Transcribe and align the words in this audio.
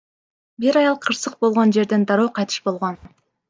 Бир 0.63 0.75
аял 0.81 0.97
кырсык 1.03 1.33
болгон 1.41 1.67
жерден 1.77 2.01
дароо 2.07 2.29
кайтыш 2.35 2.57
болгон. 2.65 2.95